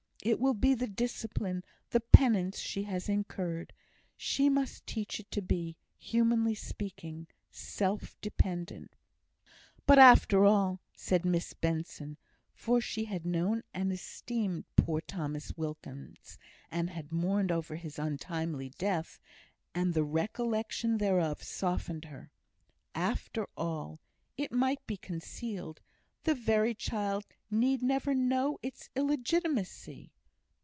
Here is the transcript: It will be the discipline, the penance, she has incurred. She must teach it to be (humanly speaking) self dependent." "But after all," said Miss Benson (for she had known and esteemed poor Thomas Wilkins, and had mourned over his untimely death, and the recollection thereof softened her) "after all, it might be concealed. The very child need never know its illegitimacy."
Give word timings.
It 0.23 0.39
will 0.39 0.53
be 0.53 0.75
the 0.75 0.85
discipline, 0.85 1.63
the 1.89 1.99
penance, 1.99 2.59
she 2.59 2.83
has 2.83 3.09
incurred. 3.09 3.73
She 4.15 4.49
must 4.49 4.85
teach 4.85 5.19
it 5.19 5.31
to 5.31 5.41
be 5.41 5.77
(humanly 5.97 6.53
speaking) 6.53 7.25
self 7.49 8.15
dependent." 8.21 8.95
"But 9.87 9.97
after 9.97 10.45
all," 10.45 10.79
said 10.95 11.25
Miss 11.25 11.55
Benson 11.55 12.17
(for 12.53 12.79
she 12.79 13.05
had 13.05 13.25
known 13.25 13.63
and 13.73 13.91
esteemed 13.91 14.65
poor 14.75 15.01
Thomas 15.01 15.53
Wilkins, 15.57 16.37
and 16.69 16.91
had 16.91 17.11
mourned 17.11 17.51
over 17.51 17.75
his 17.75 17.97
untimely 17.97 18.69
death, 18.77 19.17
and 19.73 19.95
the 19.95 20.03
recollection 20.03 20.99
thereof 20.99 21.41
softened 21.41 22.05
her) 22.05 22.29
"after 22.93 23.47
all, 23.57 23.99
it 24.37 24.51
might 24.51 24.85
be 24.85 24.97
concealed. 24.97 25.81
The 26.23 26.35
very 26.35 26.75
child 26.75 27.25
need 27.49 27.81
never 27.81 28.13
know 28.13 28.59
its 28.61 28.91
illegitimacy." 28.95 30.11